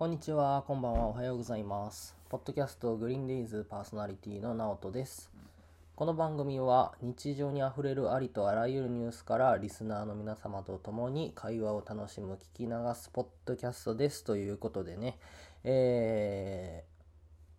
[0.00, 2.16] こんにちは、こんばんは、おはようございます。
[2.30, 5.30] ポッドキャストグリーンデイズパーソナリティのナオトです。
[5.94, 14.24] この番組は日常にあふれるありとあらゆるニュースからリスナーの皆様と共に会話を楽しむ聞き流すポッドキャストです。
[14.24, 15.18] ということでね、
[15.64, 16.84] え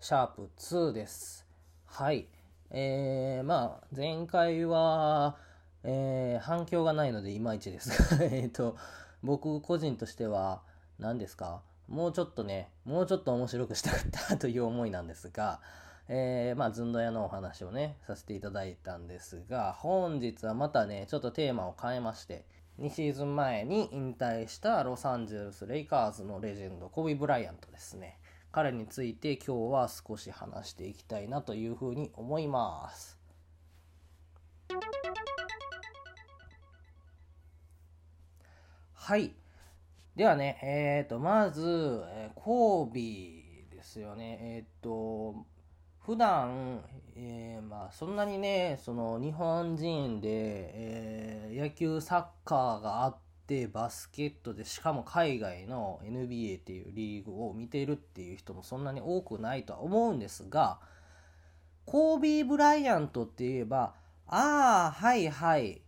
[0.01, 1.45] ー、シャープ2です。
[1.85, 2.27] はい。
[2.71, 5.37] えー、まあ、前回は、
[5.83, 7.91] えー反響がないのでいまいちです、
[8.33, 8.77] えっと、
[9.21, 10.63] 僕個人としては、
[10.97, 11.61] 何ですか？
[11.91, 15.59] もうちょっとね、もうちょっと面白くしたかったという思いなんですが、
[16.07, 22.45] えー、まあ、ずんど屋のお話をね、させていただいたんですが、本日はまたね、ちょっとテーマを変えまして、
[22.79, 28.17] 2シーズン前に引退したロサンゼルス・レイカーズのレジェンド、コビ・ブライアントですね。
[28.53, 33.19] 彼について今日は少し話していきたいなというふうに思います。
[38.93, 39.40] はい。
[40.15, 44.39] ではね、えっ、と、まず、えーコービーですよね。
[44.41, 45.45] えっ、と、
[45.99, 46.83] 普段、
[47.15, 53.17] えーまあ、そんなにね、その、日本人で、え野球、サッカーがあっ
[53.47, 60.79] て、バスケットで、しかも海外の NBA っていうリーグを見てるっていう人もそんなに多くないとは思うんですが、
[61.85, 63.93] コービー・ブライアントって言えば、
[64.27, 65.81] ああ、はいはい、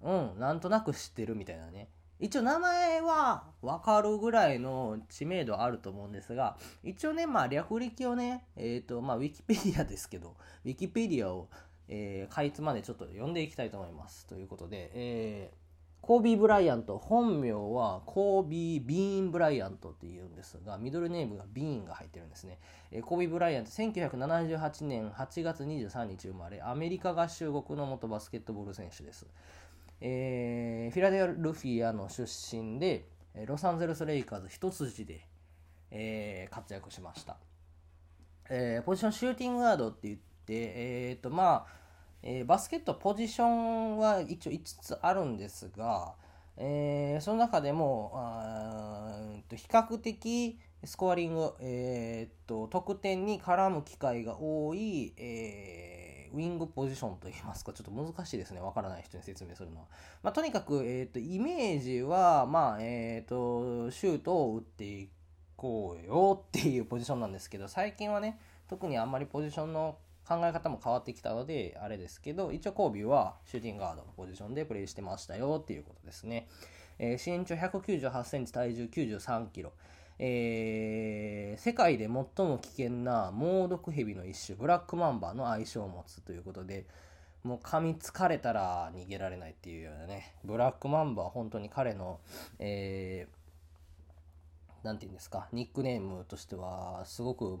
[0.00, 1.88] うん、なんとなく知ってるみたいなね。
[2.22, 11.48] 一応名前は分かるぐらいの知名度あると思うんですが、一応ね、まあ略歴をね、えっ、と、まあウィキペディアですけど、 ウィキペディアを、
[11.88, 14.24] えーかいつまでちょっと読んでいきたいと思います。
[14.28, 15.62] ということで、えー
[16.00, 22.58] コービー・ブライアント、本名はコービー・ビーン・ブライアントっていうんですが、ミドルネームがビーンが入ってるんですね。
[22.92, 29.26] えーコービー・ブライアント、1978年8月23日生まれ、アメリカ合衆国の元バスケットボール選手です。
[30.04, 33.06] えーフィラデルフィアの出身で、
[33.46, 35.28] ロサンゼルス・レイカーズ一筋で、
[35.92, 37.36] えー活躍しました。
[38.50, 41.72] えーポジションシューティングガードって言って、えーとまあ
[42.24, 46.14] えーバスケットポジションは一応5つあるんですが、
[46.56, 58.60] えーその中でもあと比較的スコアリング、えーと得点に絡む機会が多い、えーウィングポジションといいますかちょっと難しいですね。
[58.60, 59.86] わからない人に説明するのは、
[60.22, 65.08] まあ、とにかく、えー、とイメージは、まあえー、とシュートを打ってい
[65.56, 68.38] こうよっていうポジションなんですけど最近はね
[68.68, 76.48] 特にあんまりポジションの考え方も変わってきたのであれですけど一応コービーはシューティングガードのポジションでプレイしてましたよっていうことですね、
[76.98, 79.72] えー身長198センチ体重93キロ。
[80.18, 82.10] えー世界で最
[82.46, 86.86] も危険な猛毒ヘビの一種ブラックマンバーの愛称を持つということで
[87.44, 92.20] もう噛みつかれたら逃げられないっていうようなねブラックマンバーは本当に彼の、
[92.58, 93.42] えー
[94.82, 97.58] なんて言うんですか、ニックネームとしては、すごく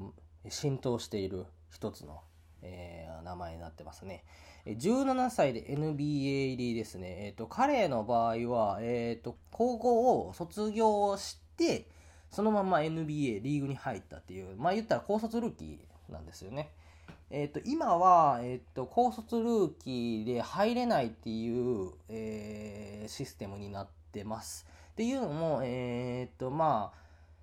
[0.48, 2.20] 浸透している一つの、
[2.62, 4.24] えー名前になってますね。
[4.66, 7.26] 17歳で NBA 入りですね。
[7.26, 11.86] えっ、と、彼の場合は、えっ、と、高校を卒業して、
[12.32, 16.70] そのまま NBA リーグに入ったっていう、まあ言ったら高卒ルーキーなんですよね。
[17.30, 24.66] えっと今は、えっと高卒ルーキーで入れないっていう、えーシステムになってます。
[24.92, 26.98] っていうのも、えっとまあ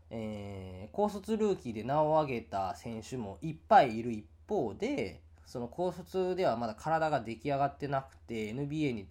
[0.09, 9.07] えー高卒ルーキーで名を挙げた選手もいっぱいいる一方でその高卒ではまだ体が出来上がってなくて NBA に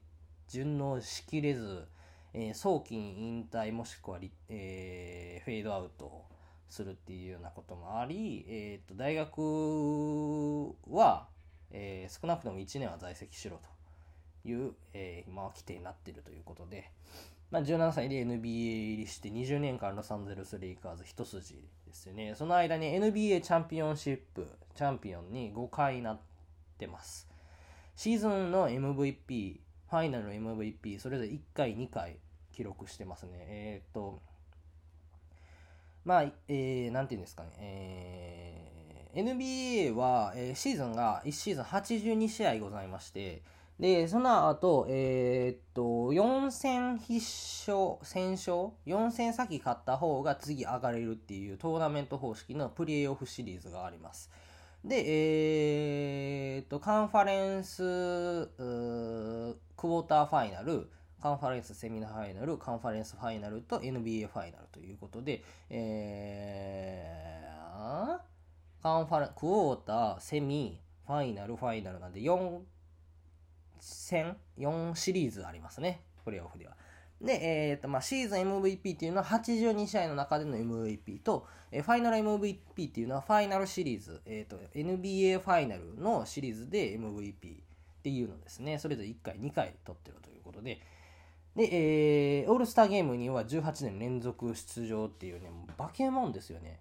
[0.49, 1.87] 順応しきれず、
[2.35, 6.25] えー早期に引退もしくはリ、えーフェードアウト
[6.69, 9.39] するっていうようなこともあり、えー、と大学
[10.91, 11.29] は、
[11.71, 13.59] えー少なくとも1年は在籍しろ
[14.45, 16.91] という、えー今は規定になっているということで、
[17.51, 21.55] まあ、17歳で NBA 入りして20年間ロサンゼルス・レイカーズ一筋
[21.87, 22.35] ですよね。
[22.35, 26.21] その間に NBA チャンピオンシップ、チャンピオンに5回なっ
[26.77, 27.27] てます。
[27.97, 32.19] シーズンの MVP、ファイナルの MVP、それぞれ1回、2回
[32.53, 33.33] 記録してますね。
[33.49, 34.21] えーっと、
[36.05, 43.43] まあ、えー、なんていうんですかね、えー、NBA は、えー、シーズンが1シーズン82試合ございまして、
[43.79, 47.15] で、その後、えー、っと、4戦必
[47.71, 54.31] 勝、戦勝 ?4 戦先勝った方が次上がれるっていうトーナメント方式のプレーオフシリーズがあります。
[54.85, 55.05] で、
[56.57, 57.83] えー、っと、カンファレンス、
[58.57, 60.89] クォーターファイナル、
[61.21, 72.61] カンファレンスセミナーファイナル、カンファレンスファイナルと NBA ファイナルということで、えー、カンファレン、クォーター、セミ、ファイナル、ファイナルなんで4
[73.81, 76.03] 戦、4シリーズありますね。
[76.25, 76.77] プレーオフでは。
[77.21, 87.35] で、えっ、ー、と、まあ、シーズン MVP っていうのは82試合の中での MVP と、えー、ファイナル MVP っていうのはファイナルシリーズ、えっ、ー、と、NBA ファイナルのシリーズで MVP っ
[88.03, 88.79] ていうのですね。
[88.79, 90.81] それぞれ1回、2回取ってるということで、
[91.57, 96.81] で、えー、オールスターゲームには18年連続出場っていうね、もう化け物ですよね。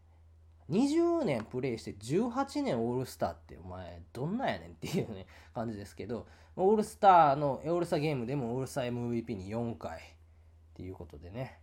[0.70, 10.17] 20年プレイして18年オールスターってお前どんなやねんっていうね感じですけどオールスターのオールスターゲームでもオールスター MVP に4回
[10.78, 11.58] っていうことでね。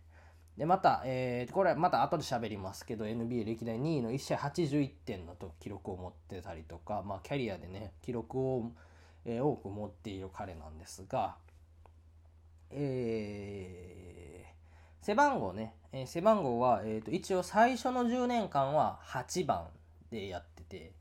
[0.57, 8.71] でまた、えー、これはまた後で喋りますけど NBA 歴代2位の1試合81点のと記録を持ってたりとか、まあ、キャリアでね記録を、
[9.25, 11.35] えー、多く持っている彼なんですが
[12.71, 19.67] えー、背番号ねえー、背番号は、えーと、一応最初の10年間は8番
[20.11, 20.91] でやってて、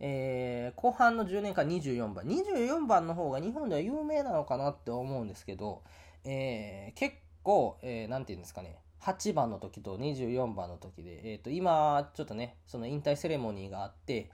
[0.00, 2.24] えー、後半の10年間24番。
[2.24, 5.84] 24番の方が日本では有名なのかなって思うんですけど、
[6.24, 14.30] えー、結構何、えー、て言うんですかね8番の時と24番の時で、えーと、今ちょっとねその引退セレモニーがあって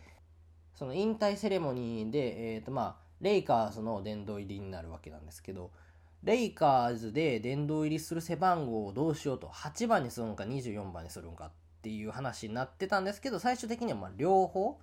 [0.74, 5.72] その引退セレモニーで、えーとまあ、レイカーズの殿堂入りになるわけなんですけど、
[6.22, 11.50] レイカーズで殿堂入りする背番号をどうしようと8番にするのか24番にするのかっ
[11.82, 14.78] ていう話になってたんですけど最終的にはま両方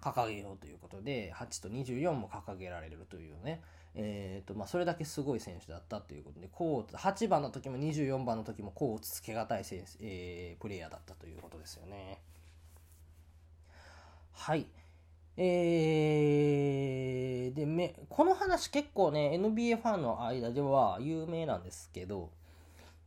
[0.00, 3.62] 掲げようということで8と24も掲げられるというね。
[3.94, 12.20] えーとまあ、それだけすごい選手だったということでコー8番の時も24番の時もコーツつけがたい選手、えー、プレイヤーだったということですよね。
[14.32, 14.66] はい
[15.36, 22.30] えー、でめこの話結構ね NBA ファンの間では有名なんですけど、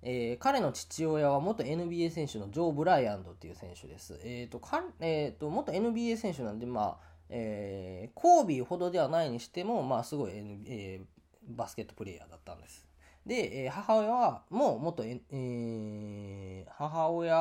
[0.01, 4.19] えー、彼の父親は元 NBA 選手のジョー・ブライアンドっていう選手です。
[4.24, 10.31] えーとかえーと、元 NBA 選手なんで、まあえー、コービーほどではないにしても、まあ、すごい、
[10.68, 11.06] えー、
[11.48, 12.86] バスケットプレーヤーだったんです。
[13.25, 17.36] で、えー、母親はもう元、えー、母親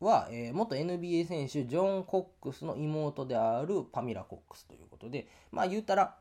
[0.00, 6.16] は、えー、元 NBA 選手ジョン・コックスの妹であるパミラ・コックスということで、まあ言うたら、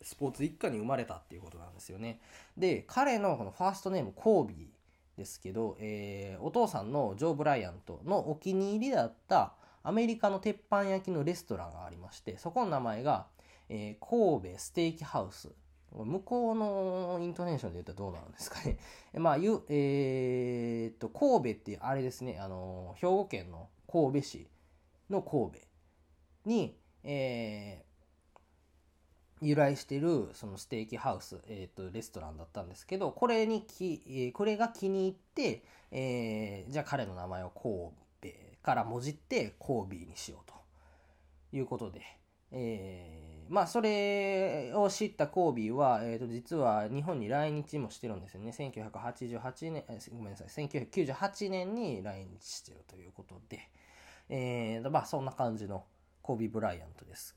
[0.00, 2.20] スポーツ一家に生まれたっていうことなんですよね。
[2.56, 9.54] で、彼のこのファーストネーム、コービーですけど、えー、お父さんのジョー・ブライアントのお気に入りだった
[9.88, 13.26] アメリカの鉄板焼きのレストランがありまして、そこの名前が、
[13.70, 15.48] えー、神戸ステーキハウス
[15.94, 18.76] 向こうのイントネーションで言ったらどうなんですかね。
[19.16, 24.46] まあ、ゆ、えー、っと、神戸ってあれですね、あの、兵庫県の神戸市
[25.08, 25.58] の神戸
[26.44, 38.07] に、えー、由来してるそのステーキハウス、えー、とレストランだったんですけどこれにき、え、これが気に入って、え、じゃあ彼の名前を神戸
[38.68, 40.58] からもじって神戸にしようと。
[41.52, 42.02] いうことで、
[42.52, 48.50] えーまあ、それを知ったコービーは、えー、と実は日本に来日もしてるんですよね。
[48.50, 53.70] 1988年、ごめんなさい、1998年に来日してるということで、
[54.28, 55.86] えー、まあ、そんな感じの
[56.20, 57.34] コービー・ブライアントです。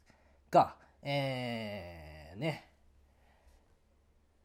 [0.49, 2.67] が、えー、ね、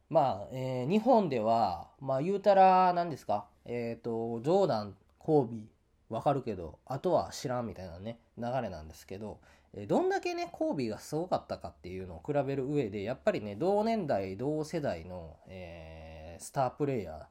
[0.09, 5.76] まあ、えー、日本では、まあ、言うたら、何ですか、えっ、ー、と、ジョーダン、コービー、
[6.09, 9.39] わかるけど、あとは知らんみたいなね、流れなんですけど、
[9.87, 17.27] どんだけね、コービーがすごかったかっていうのを比べる上で、やっぱりね、同年代、同世代の、えー、スタープレイヤ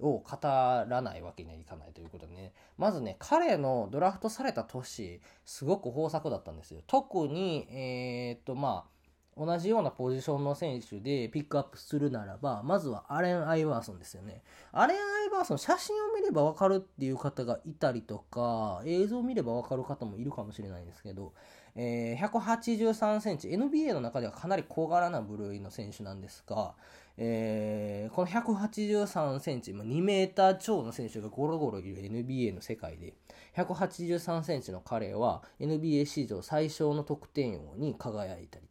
[0.00, 6.80] ーを語らないわけにはいかないということでね、まずね、彼のドラフトされた年、すごく豊作だったんですよ。
[6.86, 8.95] 特に、えー、っと、まあ、
[9.36, 14.42] 同じようなポジションの選手でピックアップするならば、まずはアレン・アイバーソンですよね。
[14.72, 21.34] アレン・アイバーソン、写真を見ればわかるっていう方がいたりとか、映像を見ればわかる方もいるかもしれないんですけど、
[21.74, 26.74] えー、183センチ、NBA の中ではかなり小柄な部類の選手なんですが、
[27.18, 33.14] えー、この183センチ、2メーター超の選手がゴロゴロいる NBA の世界で、
[33.56, 38.65] 183センチの彼は NBA 史上最小の得点王に輝いたり、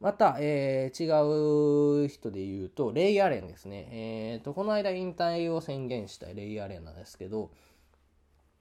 [0.00, 3.88] また、えー、違う人で言うと、レイ・アレンですね。
[3.92, 7.50] えーと、この間引退を宣言したレイ・アレンなんですけど、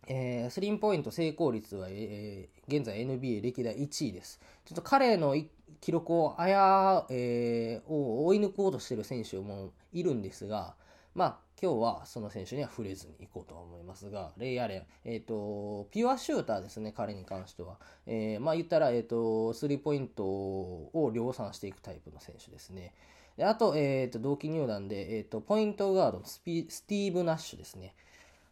[0.07, 4.41] えー、スリーポイント成功率は、えー、現在 NBA 歴代1位です。
[4.65, 5.35] ちょっと彼の
[5.79, 10.75] 記録をあや、えー、を追い抜こうとしている選手もいるんですが、
[11.15, 17.79] まあ、今日はその選手には触れずにいこうと思いますが、レイアレン、えっ、ー、と、ピュアシューターですね、彼に関しては。
[18.05, 22.93] えー、まあ言ったら、えっ、ー、と、スリーポイントを量産していくタイプの選手ですね。
[23.35, 27.93] であと、えっ、と、同期入団で、えっ、と、ポイントガードのスピスティーブ・ナッシュですね。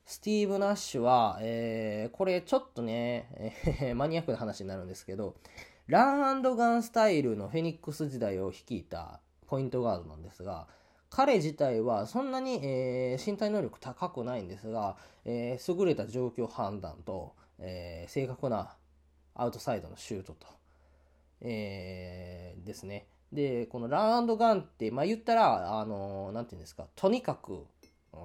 [0.06, 3.30] スティーブ・ナッシュは、えー、これちょっとね、
[3.82, 5.36] えー、 マニアックな話になるんですけど、
[5.88, 10.68] ランガンスタイルのフェニックス時代を率いたポイントガードなんですが、
[11.10, 18.76] 彼自体はそんなに、えー、身体能力高くないんですが、えー、優れた状況判断と、えー、正確な
[19.36, 20.48] アウトサイドのシュートと、
[21.42, 23.08] えー、ですね。
[23.32, 27.66] で、このランガンって、まあ言ったら、あのー、なんていうんですか、とにかく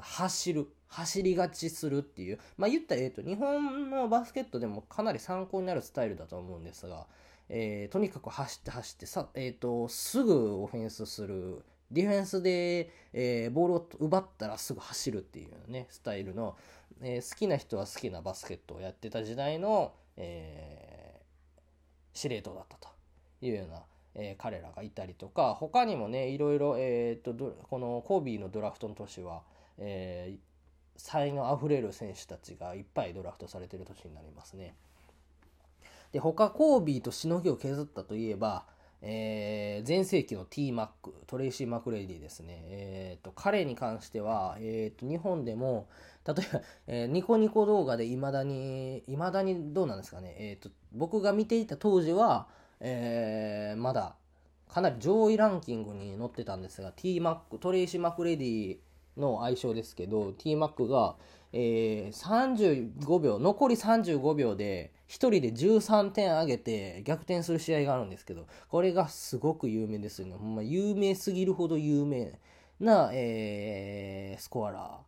[0.01, 7.07] 走る、走りがちするっていう、まあ言ったら、えっ、ー、と、日本のバスケットでもかなり参考になるスタイルだと思うんですが、
[7.49, 16.57] えー、とにかく走って走ってさ、えっ、ー、と、すぐオフェンスする、ディフェンスで、えー、ボールを奪ったらすぐ走るっていうね、スタイルの、
[17.01, 22.89] えー、好きな人は好きなバスケットをやってた時代の、えー、司令塔だったと
[23.43, 23.83] いうような、
[24.15, 29.43] え、彼らがいたりとか、他にもね、いろいろ、えー、と、このコービーのドラフトの年は、
[29.79, 30.39] えー、
[30.97, 34.75] 才能あふれる選手たちがいっぱいドラフトされてる年になりますね。
[36.13, 38.67] で、他コービーとしのぎを削ったといえば、
[39.05, 42.63] えー、全盛期の T マック、トレイシー・マグレディですね。
[42.67, 45.89] えー、と、彼に関しては、えー、と、日本でも、
[46.25, 50.37] 例えば、えー、ニコニコ動画で未だに、未だにどうなんですかね。
[50.39, 52.47] えー、と、僕が見ていた当時は、
[52.81, 54.15] え、まだ、
[54.69, 58.77] かなり上位ランキングに載ってたんですが、T マック、トレイシー・マグレディ
[59.17, 61.17] の愛称ですけど、T マックが、
[61.53, 70.37] えー、35秒、残り35秒で、人で13点上げて逆転する試合があるんですけど、これがすごく有名ですよね。
[70.37, 72.38] ま有名すぎるほど有名
[72.81, 75.00] な、えー、スコアラ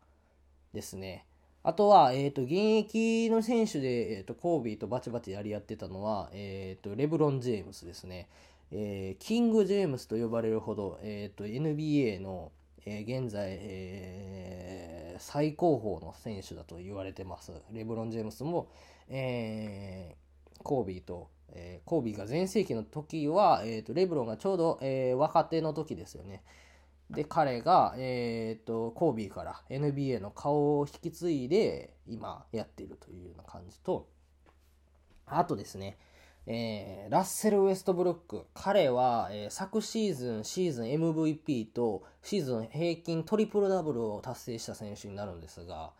[0.72, 1.26] ーですね。
[1.62, 8.28] あとは、え、ー、と、現役の選手で、えっ、ー、と、コービーとバチバチやり合ってたのは、え、ー、と、レブロン・ジェームスですね。
[8.70, 12.52] えキング・ジェームスと呼ばれるほど、えっ、と、NBA の、
[12.84, 17.52] え現在、え最高峰の選手だと言われてます。
[17.72, 18.68] レブロン・ジェームスも、
[19.08, 26.42] えー、コービーと、えー、コービーが全盛期の時は、えーと、レブロンがちょうど、えー、若手の時ですよね。
[27.10, 34.08] で、彼が、えーと、コービーから NBA の顔を引き継いで今やってるというような感じと、
[35.26, 35.98] あとですね、
[36.46, 38.46] えー、ラッセル・ウェストブルック。
[38.52, 45.92] 彼は、えー、昨シーズン、シーズン MVP とシーズン平均トリプルダブルを達成した選手になるんですが、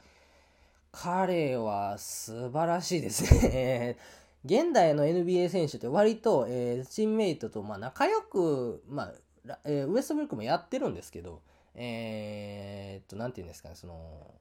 [0.94, 3.96] 彼は素晴らしいですね。
[4.44, 9.12] 現代の NBA 選手って割と、えー、チームメイトと、まあ、仲良く、ま
[9.48, 11.42] あ、えー、ウエストブルックもやってるんですけど、
[11.74, 14.34] えー、っと、なんて言うんですかね、その、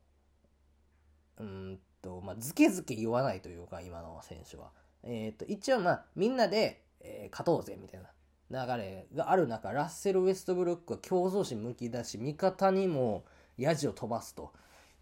[1.39, 4.71] うんと、まあ、ずけずけ言わないというか、今の選手は。
[5.01, 8.01] えー、っと、一応、まあ、みんなで、えー、勝とうぜ、みたい
[8.49, 13.23] な流れがある中、ラッセル・ウエストブルックは競争心むき出し、味方にも
[13.57, 14.53] ヤジを飛ばすと。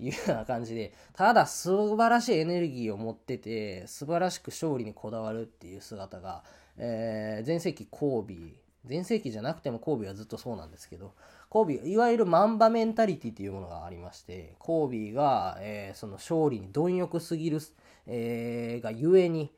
[0.05, 6.43] いうような感じで、ただ素晴らしいエネルギーを持ってて、素晴らしく勝利にこだわるっていう姿が、
[6.77, 11.13] えー、前世紀コービー、前世紀じゃなくてもコービーはずっとそうなんですけど、
[11.49, 17.59] コービー、いわゆるマンバメンタリティというものがありまして、コービーが、えー、その勝利に貪欲すぎる、
[18.07, 19.51] えー、がゆえに、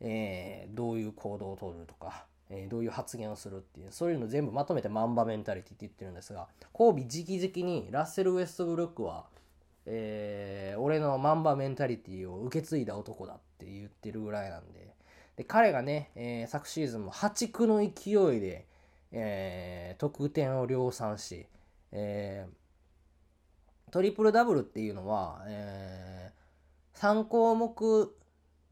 [0.00, 9.26] えー、どういう行動をとるとか、えー、どういう発言をするっていう、そういうの全部まとめてマンバメンタリティって言ってるんですが、コービー直々にラッセル・ウェストブルックは、
[9.86, 14.94] えー、俺のマンバメンタリティを受け継いだ男だって言ってるぐらいなんで、
[15.36, 18.66] で彼がね、えー、昨シーズンも破竹の勢いで、
[19.12, 21.46] えー、得点を量産し、
[21.92, 22.46] え、
[23.90, 26.32] トリプルダブルっていうのは、え、
[26.94, 28.16] 3項目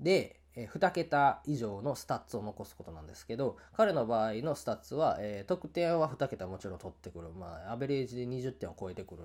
[0.01, 7.31] で、え、2桁以上のスタッツを残すことなんですけど、彼の場合のスタッツは、え、得点は2桁もちろん取ってくる。
[7.31, 9.23] まあ、アベレージで20点を超えてくる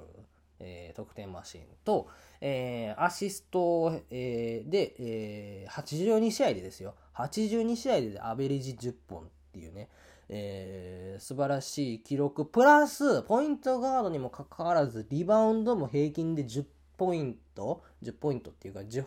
[0.59, 2.07] えー、得点マシンと、
[2.41, 6.95] えー、アシスト、えー、で、えー、82試合でですよ。
[7.15, 9.89] 82試合でアベレージ10本っていうね、
[10.29, 12.45] えー、素晴らしい記録。
[12.45, 16.65] プラス、ポイントガードにもかかわらず、リバウンドも平均で10
[16.97, 19.05] ポイント、10ポイントっていうか10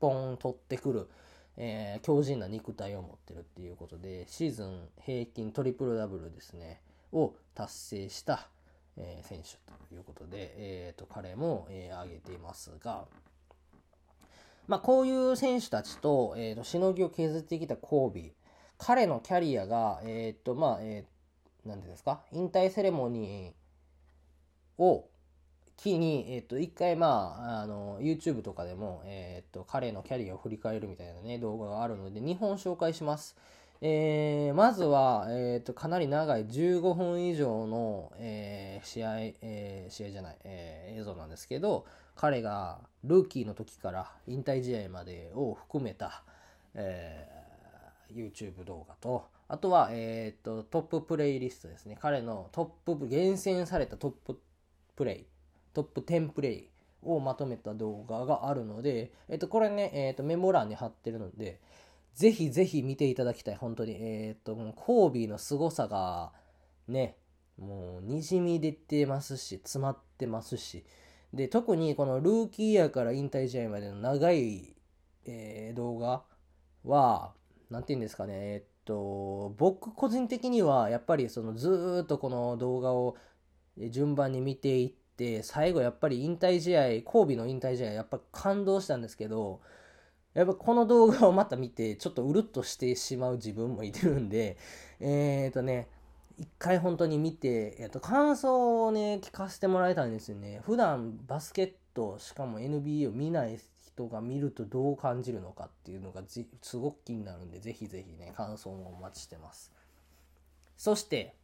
[0.00, 1.08] 本取ってくる、
[1.56, 6.80] えー、強靭な肉体を持ってるっていうことで、シーズン平均トリプルダブルですね、
[7.12, 8.48] を達成した、
[8.96, 9.50] えー、選手
[9.88, 13.06] ということで、えーと、彼も、えー、挙げていますが、
[14.66, 18.30] まあ、こういう選手たちと、えーと、しのぎを削ってきたコービー。
[18.78, 25.10] 彼のキャリアが、えっ、ー、と、まあ、えー、なんていうんですか、引退セレモニーを
[25.76, 33.36] 機に、えっ、ー、と、一回、まあ、あの、YouTube とかでも、えっ、ー、と、彼のキャリアを振り返るみたいなね、動画があるので、2本紹介します。
[33.82, 46.22] えー、まずは、えっ、と、かなり長い15分以上の、え試合、え試合じゃない、え映像なんですけど、彼がルーキーの時から引退試合までを含めた、
[46.74, 51.96] えー、YouTube 動画と、あとは、えっ、と、トッププレイリストですね。
[52.00, 54.38] 彼のトップ、厳選されたトップ
[54.94, 55.26] プレイ、
[55.72, 56.68] トップ10プレイ
[57.02, 61.58] をまとめた動画があるので、えっ、と、これね、えっ、と、メモ欄に貼ってるので、
[62.20, 63.96] ぜひぜひ見ていただきたい、本当に。
[63.98, 66.34] えっ、と、コービーの凄さが、
[66.86, 67.16] ね、
[67.56, 70.84] もう、にじみ出てますし、詰まってますし、
[71.32, 74.76] で、特にこのルーキーイヤーから引退試合までの長い、
[75.24, 76.22] えー、動画
[76.84, 77.32] は、
[77.70, 83.16] なんて言うんですかね、えっと、僕個人的にはやっぱりそのずっとこの動画を
[83.88, 89.62] 順番に見ていって、最後やっぱり引退試合、交尾の引退試合やっぱ感動したんですけど、
[90.34, 94.56] やっぱこの動画をまた見て、ちょっとうるっとしてしまう自分もいてるんで、
[95.00, 95.88] えー、っとね、
[96.38, 100.60] 一回本当に見て、えっと、感想をね、聞かせてもらいたんですよね。
[100.64, 106.22] 普段バスケット、しかも NBA を見ない人が見るとどう感じるのかっていうのが
[106.62, 109.72] すごく気になるんで、ぜひぜひね、感想もお待ちしてます。
[110.76, 111.34] そして、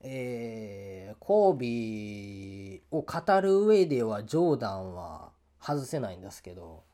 [0.00, 6.84] えー、コービーを語る上ではジョーダンは外せないんですけど、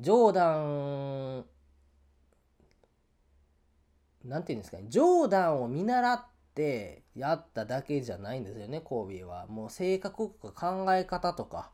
[0.00, 1.44] ジョーダン
[4.24, 6.24] なんていうんですかね、ジョーダンを見習っ
[6.54, 9.46] てやっただけじゃないんですよね、コービーは。
[9.46, 11.70] もう性格とか考え方とか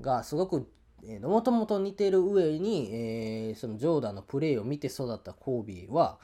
[0.00, 0.70] がすごく、
[1.04, 6.18] えー、もともと似てる上に、えー、そのジョーダンのプレーを見て育ったコービーは、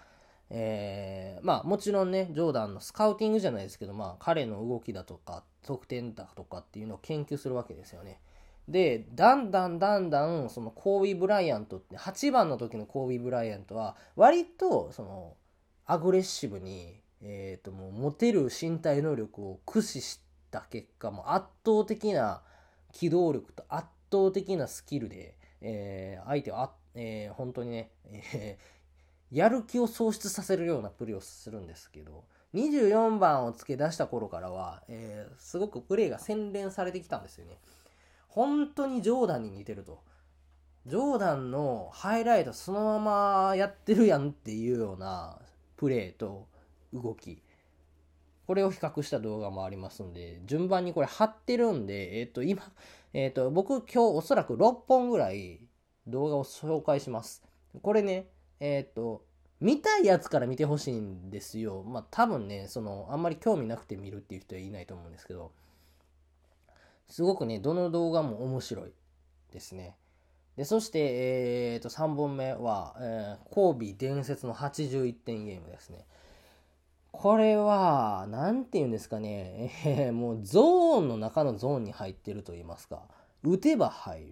[0.50, 8.20] えー、まあもちろんね、ジョーダンのスカウティングじゃないですけど、まあ彼の動きだとか、得点だとかっていうのを研究するわけですよね。
[8.68, 15.37] で、だんだんだんだん、そのコービー・ブライアントって、8番の時のコービー・ブライアントは、割と、その、
[15.85, 20.20] アグレッシブに、えー、ともう持てる身体能力を駆使し
[20.51, 22.42] た結果も圧倒的な
[22.92, 37.59] 機動力と圧倒的なスキルで、えー、相手をあ、えー、本当にね、えー、やる気を喪失させるようなプレーをするんですけど24番を付け出した頃からは、えー、すごくプレーが洗練されてきたんですよね。
[38.34, 40.00] 本当にジョーダンに似てると。
[40.86, 45.38] ジョーダンのハイライトそのままやってるやんっていうような
[45.76, 46.48] プレーと
[46.94, 47.42] 動き。
[48.46, 52.62] これを比較した動画もありますんで順番にこれ貼ってるんでえっ、ー、と今
[53.12, 55.60] えっ、ー、と僕今日おそらく6本ぐらい
[56.06, 57.42] 動画を紹介します。
[57.82, 58.28] これね
[58.60, 59.24] えっ、ー、と
[59.60, 61.84] 見たいやつから見てほしいんですよ。
[61.84, 65.52] まあ多分ねそのあんまり興味なくて見るっていう人はいないと思うんですけど
[67.12, 68.92] すごくねどの動画も面白い
[69.53, 69.96] ですね
[70.57, 70.98] で、そして、
[71.75, 76.07] えー、と、3本目は、えー、コービー伝説の81点ゲームですね。
[77.11, 83.03] これは、なんて言うんですかね、えー、もうゾーンの中のゾーンに入ってると言いますか、
[83.42, 84.27] 打てば入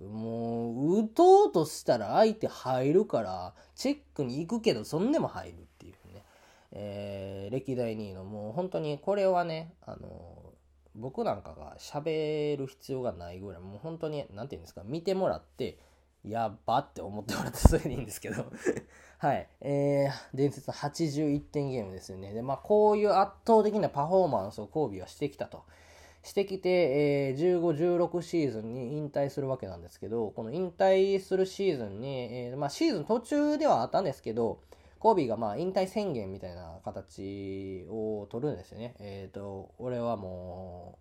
[0.00, 0.06] る。
[0.06, 6.24] もう、打とうとしたら相手入るから、チェックに行くけど、そんでも入るっていうね。
[6.70, 10.33] えー、歴代2位の、もう本当にこれはね、あの
[10.94, 15.78] 僕なんかが喋る必要がないぐらい、もう本当に、なんて言うんですか、見てもらって、
[16.24, 18.46] やっばって思ってもらってそれでいいんですけど
[19.18, 19.46] はい。
[19.60, 22.32] えー、伝説81点ゲームですよね。
[22.32, 25.64] で、まあ、こういう圧倒的なパフォーマンスをコービーはしてきたと。
[26.22, 26.70] してきて、
[27.28, 34.60] えー、15、16シーズンに引退するわけなんですけど、この引退するシーズンに、えー、まあ、シーズン途中ではあったんですけど、
[35.04, 38.94] コービーがまあ引退宣言みたいな形を取るんですよね。
[39.00, 40.98] えっ、ー、と、俺はも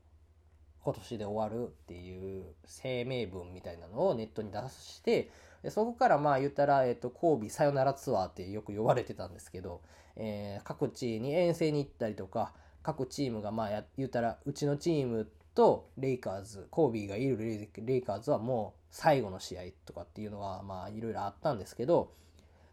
[0.81, 5.31] う今年で終わるっていう声明文みたいなのをネットに出して
[5.63, 9.79] でそこからまあ言ったら、えっ、ー、と、コービーさよならツアーってよく呼ばれてたんですけど、
[10.17, 17.37] えー、各地に遠征に行ったりとか、各チームがまあや言ったらうちのチームとレイカーズ、コービーがいる
[17.77, 22.11] レイカーズはもう最後の試合とかっていうのはまあいろいろあったんですけど、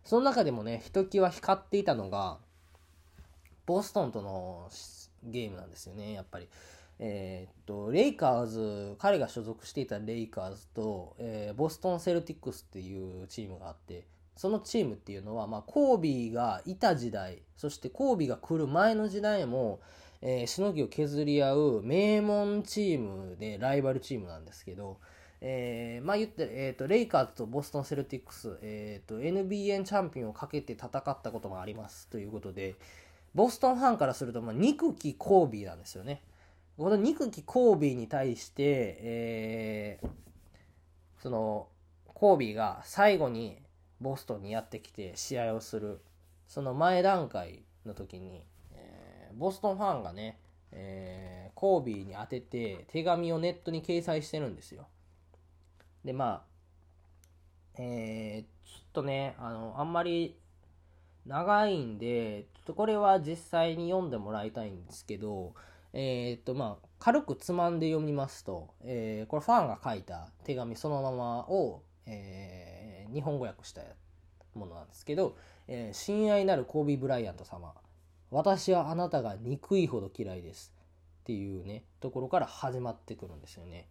[0.05, 2.39] その中でもね、ひときわ光っていたのが、
[3.67, 4.69] ボストンとの
[5.23, 6.49] ゲームなんですよね、やっぱり。
[6.99, 19.81] えー、っと、レイカーズ、彼が所属していたレイカーズと、えー、ボストンセルティックスっていうチームがあって、そのチームっていうのは、まあ、コービーがいた時代、そしてコービーが来る前の時代も、
[20.23, 24.99] えー、しのぎを削り合う名門チームでライバルチームなんですけど、
[25.43, 30.91] えー、まあ言って、えーと、レイカーズとボストン・セルティックス、えーと、NBA チャンピオンをかけて戦っ
[31.23, 32.75] たこともありますということで、
[33.35, 36.23] ボストンファンからすると、まあ、憎きコービーなんですよね。
[36.77, 38.63] この憎きコービーに対して、
[39.01, 40.09] えー、
[41.23, 41.69] その、
[42.07, 43.59] コービーが最後に
[44.01, 46.01] ボストンにやってきて試合をする、
[46.49, 48.43] その前段階の時に、
[48.75, 50.39] えー、ボストンファンがね、
[50.73, 54.87] えー、コービーに当てて手紙をネットに掲載してるんですよ。
[56.05, 60.39] で、まあ、えー、ちょっとね、あの、あんまり
[61.27, 65.55] 長いんで、ちょっとこれは実際に読んでもらいたいんですけど、
[65.93, 73.83] えっ、と、まあ、軽くつまんで読みますと、えー、これファンが書いた手紙そのままを、えー、日本語訳した
[74.55, 75.37] ものなんですけど、
[75.67, 77.75] えー、親愛なるコービー・ブライアント様、
[78.31, 80.73] 私はあなたが憎いほど嫌いです。
[81.21, 83.89] っていうね、ところから始まってくるんですよね。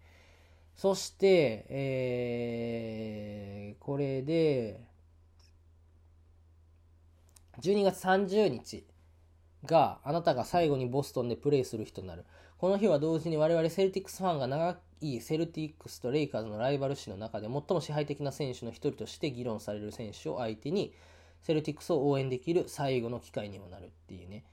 [0.80, 4.80] そして、えー、これで、
[7.60, 8.86] 12月30日
[9.65, 12.24] があなたが最後にボストンでプレーする人になる。
[12.60, 20.94] この日は同時に我々セルティックスファンが長いセルティックスとレイカーズのライバル誌の中で最も支配的な選手の一人として議論される選手を相手に
[21.42, 24.46] セルティックスを応援できる最後の機会にもなるっていうね。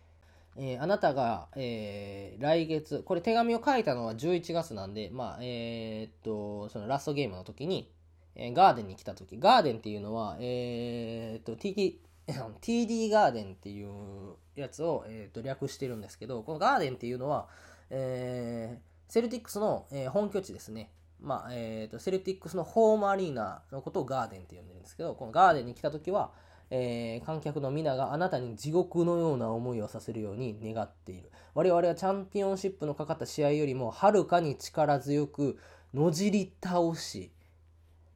[0.58, 7.92] えー、あなたが、えー、来月、これ手紙を書いたのは11月なんで、まあ、えー、っと、そのラストゲームの時に、
[8.34, 11.96] え、ガーデンに来た時、ガーデンっていうのは、え、っと、TD、
[12.60, 17.48] TD ガーデンっていうやつを、えー、と略してるんですけど、このガーデンっていうのは、
[17.90, 20.90] え、セルティックスの、え、本拠地ですね。
[21.20, 26.32] まあ、えー、と、セルティックスのホームアリーナのことをガーデンって呼んでるんですけど、このガーデンに来た時は、
[26.70, 31.30] えー、観客の皆があなたに地獄のような思いをさせるように願っている。
[31.54, 35.58] 我々はチャンピオンシップのかかった試合よりもはるかに力強く
[35.94, 37.30] のじり倒し、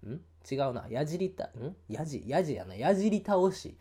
[0.04, 0.20] ん？
[0.50, 0.86] 違うな。
[0.88, 1.76] やじりた、ん？
[1.88, 2.74] やじ、やじやな。
[2.74, 3.76] やじり倒し。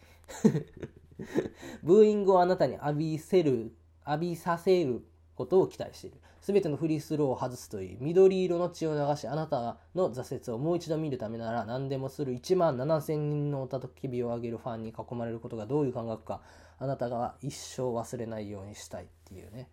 [1.83, 3.73] ブーイングをあなたに浴びせる、
[4.05, 5.03] 浴びさせる
[5.39, 6.17] ことを期待している。
[6.41, 16.41] すべてのフリースローを外すという緑色の血を流し、あなたの挫折をもう一度見るためなら何でもする1万7000人のたき火を上げるファンに囲まれることがどういう感覚か、
[16.77, 19.69] あなたが一生忘れないようにしたいっていうね。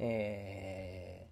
[0.00, 1.28] え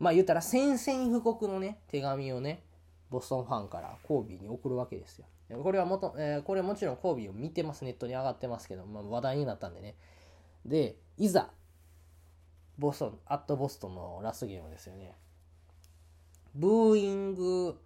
[0.00, 2.62] ー、まあ言ったら宣戦布告のね、手紙をね、
[3.08, 5.24] ボストンファンからコービーに送るわけですよ。
[5.62, 9.94] これはもと、えー、これもちろんコービーを見てます、ネットに上がってますけど、まあ、話題になったんでね。
[10.66, 11.48] で、いざ、
[12.78, 15.14] ボストン、アットボストンのラストゲームですよね。
[16.54, 17.76] ブーイング、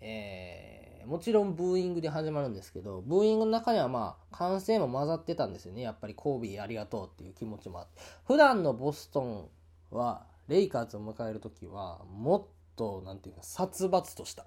[0.00, 5.82] えー、もちろんブーイングで始まるんですけど、ブーイングの中にはまあ、歓声も混ざってたんですよね。
[5.82, 8.00] やっぱりコービーありがとうっていう気持ちもあって。
[8.26, 9.48] 普段のボストン
[9.90, 12.42] は、レイカーズを迎えるときは、もっ
[12.74, 14.46] と、なんていうか、殺伐とした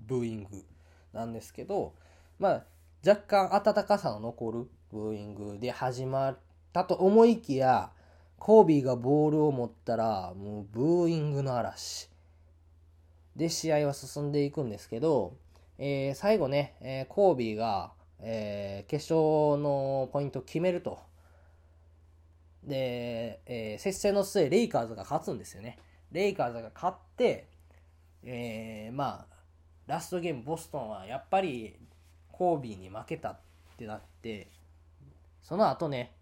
[0.00, 0.64] ブーイング
[1.12, 1.94] なんですけど、
[2.38, 2.64] まあ、
[3.06, 6.38] 若干温かさの残るブーイングで始まっ
[6.72, 7.92] たと思いきや、
[8.38, 12.10] コービーがボールを持ったら、もうブーイングの嵐。
[13.36, 15.36] で、試合は進んでいくんですけど、
[15.78, 21.00] えー、最後ね、えー、コービーが、えー、決勝のポイントを決めると。
[22.62, 25.78] で、えー、接戦の末、レイカーズが勝つんですよね。
[26.12, 27.48] レイカーズが勝って、
[28.22, 29.34] えー、まあ、
[29.86, 31.76] ラストゲーム、ボストンはやっぱり
[32.30, 33.38] コービーに負けたっ
[33.76, 34.48] てなって、
[35.42, 36.12] その後ね、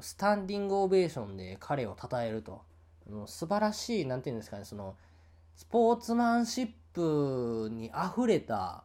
[0.00, 2.62] スタンディングオベーションで彼を称えると。
[3.26, 4.96] 素晴らしい、なんていうんですかね、その、
[5.56, 8.84] スポーツマンシップに溢れた、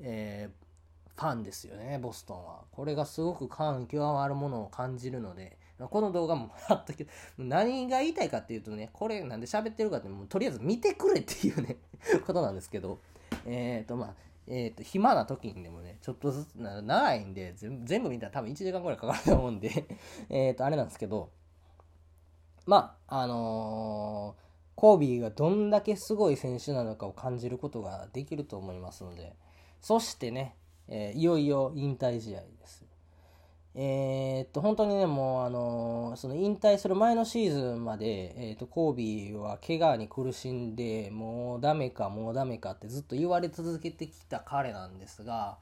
[0.00, 2.64] えー、ファンですよね、ボストンは。
[2.72, 11.76] これがすごく感極まるものを感じるので、この動画もあったけど、何が言いたいかっていうとね、これなんで喋ってるかって、もうとりあえず見てくれっていうね
[12.26, 12.98] ことなんですけど、
[13.46, 14.14] えっ、ー、と、まあ、
[14.50, 19.86] えっ、ー、と、暇な時にでもね、ちょっとずつ、長いんで、全部見たら多分1時間ぐらいかかると思うんで
[20.30, 21.30] えっと、あれなんですけど、
[22.66, 24.42] まあ、あのー、
[24.74, 29.36] コービーがどんだけすごい選手なのかを感じることができると思いますので、
[29.80, 30.56] そしてね、
[30.88, 32.87] えー、いよいよ引退試合です。
[33.80, 45.58] えー、っと、本当にね、もう、あのー、その引退する前のシーズンまで、えー、っと、コービーは怪我に苦しんで、もうダメか、もうダメかってずっと言われ続けてきた彼なんですが、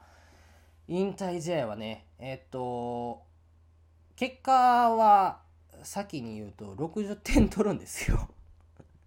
[0.87, 3.21] 引退試合はね、えっと、
[4.15, 4.51] 結果
[4.95, 5.41] は、
[5.83, 8.27] 先に言うと60点取るんですよ。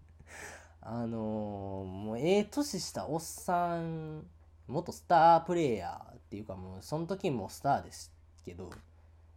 [0.83, 4.25] あの、もうええ年したおっさん、
[4.69, 8.13] 元スタープレイヤーっていうかもう、その時もスターです
[8.45, 8.71] けど、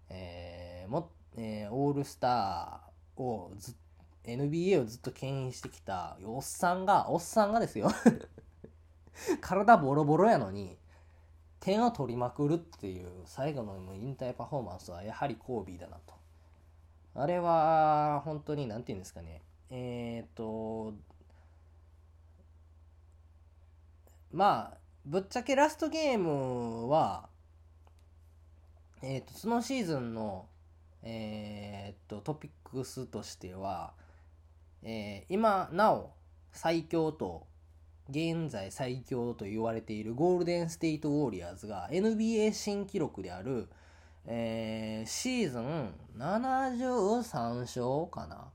[0.10, 3.76] えー、も、えー、オールスターをず
[4.26, 7.90] NBA をずっと牽引してきたおっさんがおっさんがですよ。
[9.42, 10.78] 体ボロボロやのに
[11.60, 16.14] 点を取りまくるっていう最後の引退パフォーマンスはやはりコービーだなと。
[17.16, 19.42] あれは本当に何て言うんですかね。
[19.70, 20.94] えっ、と
[24.32, 27.30] まあぶっちゃけラストゲームは
[29.04, 30.48] えっ、とそのシーズンの
[31.04, 33.94] えっ、とトピックスとしては、
[34.82, 36.12] えー、今なお
[36.54, 37.46] 最強と
[38.10, 43.68] 現在最強と言われているゴールデンステイトウォーリアーズが NBA 新記録である、
[44.26, 48.52] えー、シーズン73勝かな。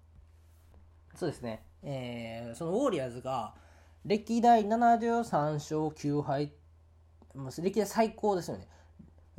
[1.15, 3.55] そうですね、えー、そのウォーリアーズが
[4.07, 6.53] 歴代73勝9敗
[7.61, 8.67] 歴代最高ですよね。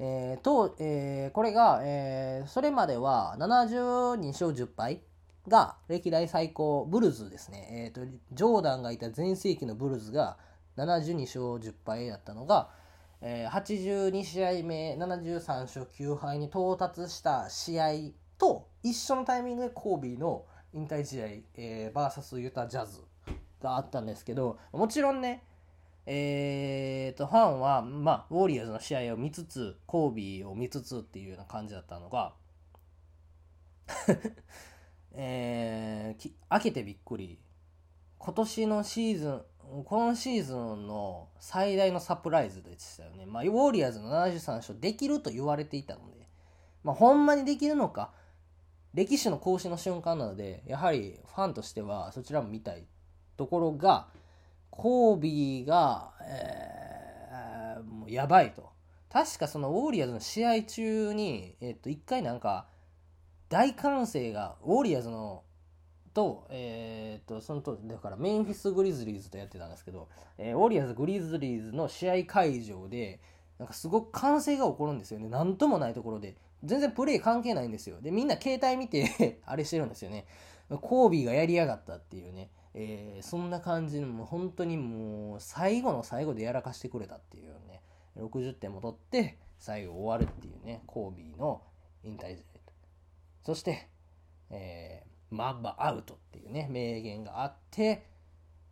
[0.02, 5.02] えー、と、えー、これが、えー、それまでは72勝10敗
[5.48, 7.92] が歴代最高、ブルズですね。
[7.94, 10.38] え、ー、と、ジョーダンがいた全盛期のブルズが
[10.78, 12.70] 72勝10敗だったのが、
[13.22, 17.92] えー、82試合目、73勝9敗に到達した試合
[18.38, 23.02] と一緒のタイミングでコービーの引退試合、えー、バーサスユタジャズ
[23.62, 25.44] があったんですけど、もちろんね、
[26.12, 32.34] えー、と、ファンは、まあ、ウォリアーズの試合を見つつ、コービーを見つつっていうような感じだったのが
[35.14, 37.38] えー、開けてびっくり。
[38.18, 39.44] 今年のシーズン、
[39.86, 43.28] 今シーズンの最大のサプライズでしたよね。
[43.28, 46.28] まあ、ウォーリアーズの73勝できると言われていたので、
[46.84, 48.12] まあ、ほんまにできるのか、
[48.96, 52.88] 歴史の更新の瞬間なので、やはりファンとしてはそちらも見たい
[53.38, 54.08] ところが、
[54.70, 58.70] コービーが、えー、もうやばいと。
[59.10, 62.68] 確かそのウォーリアーズの試合中に、えっと、一回なんか、
[63.50, 65.44] 大歓声が、ウォーリアーズの、
[66.14, 73.20] と、えー、っと、そのと、だからメンフィス・グリズリーズとやってたんですけど、えー、ウォーリアーズ・グリズリーズの試合会場で、
[73.58, 75.28] なんかすごく歓声が起こるんですよね。
[75.28, 76.38] なんともないところで。
[76.64, 78.02] 全然プレイ関係ないんですよ。
[78.02, 80.26] で、みんな携帯見て あれしてるんですよね。
[80.82, 82.50] コービーがやりやがったっていうね。
[82.82, 87.82] えー、そんな感じの、もう本当にもう、最後の最後でやらかしてくれたっていうね。
[88.18, 90.82] 60点も取って、最後終わるっていうね。
[90.88, 91.62] コービーの
[92.04, 92.60] 引退試合
[93.44, 93.90] そして、
[94.50, 98.06] えー、マンバアウトっていうね、名言があって、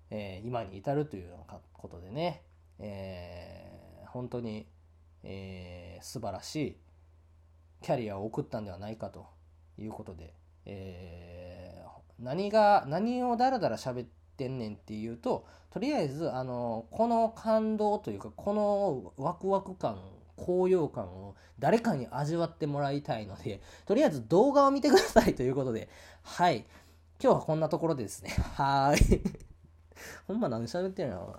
[0.10, 2.44] えー、今に至るというようなことでね、
[2.80, 4.68] えー、本当に、
[5.24, 6.78] えー、素晴らしい
[7.82, 9.28] キャリアを送ったんではないかと
[9.78, 10.34] いうことで、
[10.66, 11.87] えー、
[12.20, 20.00] 何が、何をダラダラ喋ってんねんっていうと、とりあえず、あの、この感動というか、このワクワク感
[20.38, 25.90] 高揚感を誰かに味わってもらいたいので、とりあえず動画を見てくださいということで、
[26.24, 26.66] はい。
[27.22, 28.30] 今日はこんなところでですね。
[28.56, 29.22] はーい。
[30.28, 31.36] ほんま何喋ってんの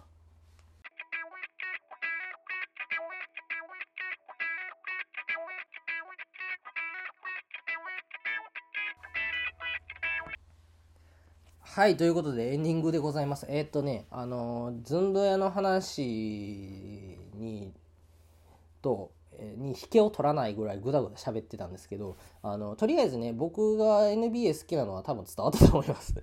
[11.78, 13.46] はい、ということでエンディングでございます。
[13.48, 16.02] えー、っとね、あの、ずんど屋の話
[17.36, 17.72] に
[18.82, 26.20] と、に引けを取らないぐらいぐだぐだ喋ってたんですけど、あの、とりあえずね、僕が NBA 好きなのは多分伝わったと思います。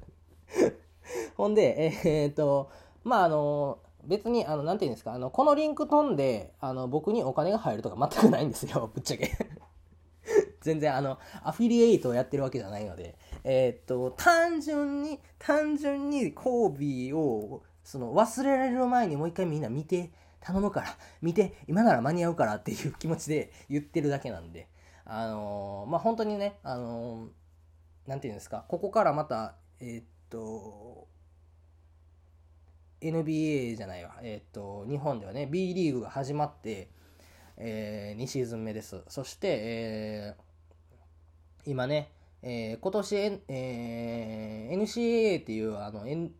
[1.37, 2.69] ほんで、えー、っと、
[3.05, 9.31] まあ、あの、別に、あの、なんて言うんですか、あの、このリンク飛んで、あの、僕にお金が入るとか全くないんですよ、ぶっちゃけ。
[10.59, 13.15] 全然、あの、アフィリエイトをやってるわけじゃないので、
[13.47, 20.09] えー、っと、単純に、単純にコービーを、その、忘れられる前にもう一回みんな見て、
[20.41, 24.67] 頼むから、見て、今なら間に合うからっていう気持ちで言ってるだけなんで、
[25.05, 31.07] あのー、まあ、本当にね、あのー、なんていうんですか、ここからまた、えー、っと、
[32.99, 36.89] NBA じゃないわ、えっと、日本ではね、B リーグが始まって、
[37.57, 39.03] えー、2シーズン目です。
[39.07, 42.09] そして、えー、今ね、
[42.47, 46.31] えー、今年、えー、NCAA っていうあの、N、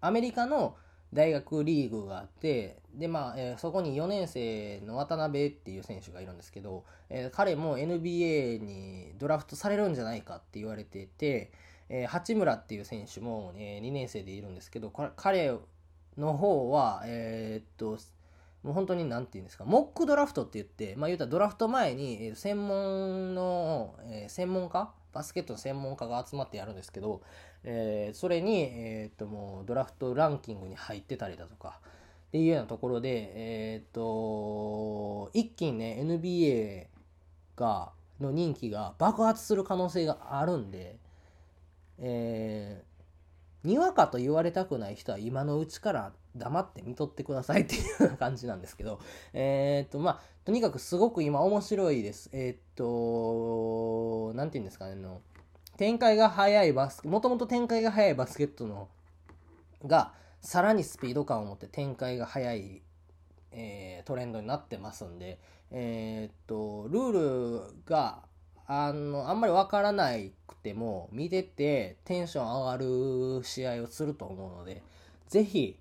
[0.00, 0.74] アメリカの
[1.12, 11.52] 大学リーグがあって、で、まあ、えー、そこに4年生の渡辺っていう選手がいるんですけど、えー、彼も NBA にドラフトされるんじゃないかって言われてて、
[11.90, 15.58] えー、八村っていう選手も、え2年生でいるんですけど、彼
[16.16, 17.98] の方は、えっと、
[18.62, 27.22] もう本当に何て言うんですか、モックドラフトって言って、まあ言うたらドラフト前に、え専門の、え専門家バスケットの専門家が集まってやるんですけど、
[27.64, 31.80] えー、それに、え、っともうドラフトランキングに入ってたりだとか
[32.28, 36.86] っていうようなところで、え、っと一気にね NBA
[37.56, 40.96] がの人気が爆発する可能性があるんで、
[41.98, 49.00] えー、にわかと言われたくない人は今のうちから黙って見とってくださいっていう感じなんですけど、
[49.32, 52.30] えー、っと、まあ、とにかくすごく今面白いです。
[52.32, 52.58] えー、っ
[54.30, 55.20] と、なんて言うんですかね、の、
[55.76, 58.88] 展開が速いバスケ、もともと展開が速いバスケットの、
[59.86, 62.82] が、さらにスピード感を持って展開が速い、
[63.52, 65.38] えー、トレンドになってますんで、
[65.72, 68.22] え、っと、ルールが、
[68.66, 70.12] あの、あんまりわからな
[70.46, 74.82] くても、見ててテンション上がる試合をすると思うので、
[75.26, 75.79] ぜひ、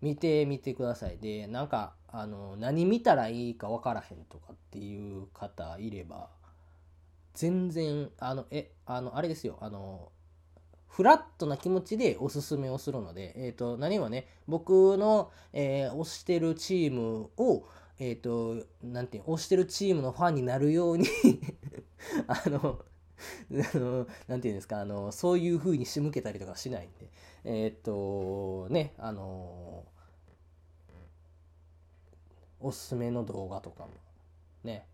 [0.00, 1.18] 見てみてください。
[1.18, 6.30] で、なんか、あの、何見たらいいかわからへんとかっていう方いれば、
[7.34, 10.10] 全然、あの、え、あの、あれですよ、あの、
[10.88, 17.66] フラットな気持ちでおすすめをするので、えっ、ー、と、何はね、僕の、えー、推してるチームを、
[17.98, 21.06] えっ、ー、と、なんていう、推してるチームのファンになるように
[22.26, 22.80] あの、
[23.74, 27.10] あの、なんていうんですか、あの、そういう風に仕向けたりとかしないんで、
[27.44, 29.84] えっ、と、ね、あの、
[32.60, 33.90] おすすめの動画とかも、
[34.64, 34.86] ね、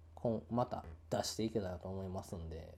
[0.51, 2.75] また出していけたらと思いますんで、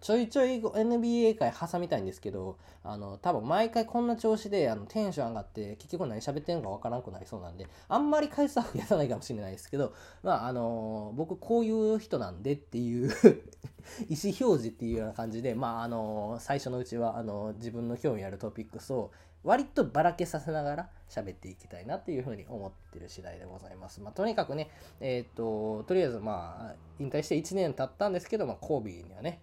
[0.00, 13.08] ちょいちょい NBA 界挟みたいんですけど、あの、多分毎回こんな調子であのテンション上がって結局何喋ってんのかわからなくなりそうなんで、あんまり回数は増やさないかもしれないですけど、まあ、あの、僕こういう人なんでっていう
[14.08, 19.10] 意思表示っていうような感じで、まあ、あの、最初のうちは、あの、自分の興味あるトピックスを
[19.42, 24.00] 割とばらけさせながら喋っていきたいなっていうふうに思ってる次第でございます。
[24.00, 29.40] まあ、とにかくね、えっ、と、とりあえずまあ、引退して1年経ったんですけど、まあ、コービーにはね、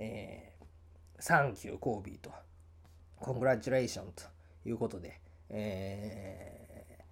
[0.00, 2.30] えー、サンキュー、コービーと、
[3.16, 4.24] コングラチュレーションと
[4.68, 7.04] いうことで、えー、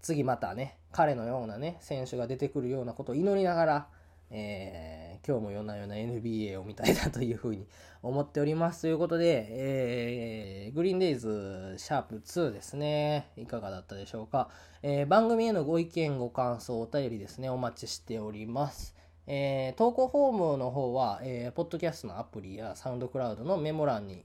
[0.00, 3.88] 次またね、彼のようなね、選手が出てくるようなことを祈りながら、
[4.30, 7.66] えー、今日も夜な夜な NBA を見たいなというふうに
[8.00, 8.82] 思っております。
[8.82, 13.30] ということで、えー、グリーンデイズシャープ2ですね。
[13.36, 14.48] いかがだったでしょうか。
[14.82, 18.94] えー、番組へのご意見、ご感想、お便りですね、お待ちしております。
[19.32, 24.24] えー、投稿フォームの方は、えー、ポッドキャストのアプリやサウンドクラウドのメモ欄に